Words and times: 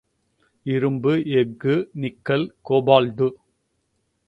இரும்பு, 0.65 1.13
எஃகு 1.33 1.75
nickel, 1.95 2.47
cobalt. 2.61 3.29